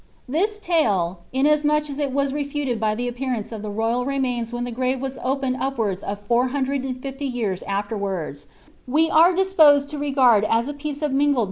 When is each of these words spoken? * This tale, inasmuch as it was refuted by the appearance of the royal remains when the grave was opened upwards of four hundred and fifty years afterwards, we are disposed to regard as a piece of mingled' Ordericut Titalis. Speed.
* 0.19 0.27
This 0.41 0.57
tale, 0.57 1.19
inasmuch 1.31 1.87
as 1.87 1.99
it 1.99 2.11
was 2.11 2.33
refuted 2.33 2.79
by 2.79 2.95
the 2.95 3.07
appearance 3.07 3.51
of 3.51 3.61
the 3.61 3.69
royal 3.69 4.03
remains 4.03 4.51
when 4.51 4.63
the 4.63 4.71
grave 4.71 4.99
was 4.99 5.19
opened 5.23 5.57
upwards 5.59 6.03
of 6.03 6.17
four 6.19 6.47
hundred 6.47 6.83
and 6.83 6.99
fifty 6.99 7.27
years 7.27 7.61
afterwards, 7.67 8.47
we 8.87 9.11
are 9.11 9.35
disposed 9.35 9.89
to 9.89 9.99
regard 9.99 10.43
as 10.45 10.67
a 10.67 10.73
piece 10.73 11.03
of 11.03 11.11
mingled' 11.11 11.11
Ordericut 11.11 11.11
Titalis. 11.11 11.29
Speed. 11.35 11.39